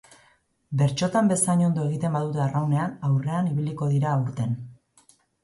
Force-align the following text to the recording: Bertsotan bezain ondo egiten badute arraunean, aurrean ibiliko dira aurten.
Bertsotan 0.77 1.29
bezain 1.31 1.61
ondo 1.65 1.83
egiten 1.89 2.15
badute 2.17 2.41
arraunean, 2.47 2.97
aurrean 3.11 3.53
ibiliko 3.53 3.93
dira 3.93 4.13
aurten. 4.17 4.59